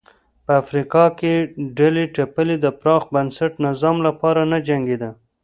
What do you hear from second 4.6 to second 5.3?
جنګېدې.